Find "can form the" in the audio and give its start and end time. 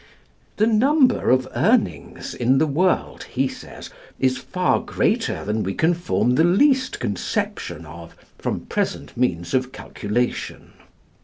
5.75-6.43